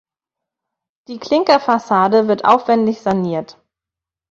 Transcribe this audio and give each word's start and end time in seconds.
Die 1.09 1.19
Klinkerfassade 1.19 2.27
wird 2.27 2.43
aufwendig 2.43 3.01
saniert. 3.01 3.59